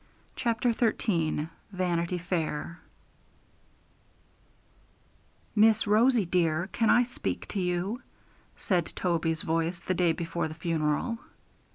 [0.35, 2.79] CHAPTER XIII VANITY FAIR
[5.55, 8.01] 'Miss Rosie dear, can I speak to you?'
[8.57, 11.19] said Toby's voice, the day before the funeral.